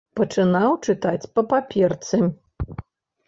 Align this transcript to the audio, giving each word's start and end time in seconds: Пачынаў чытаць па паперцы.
Пачынаў 0.19 0.71
чытаць 0.87 1.29
па 1.35 1.41
паперцы. 1.51 2.21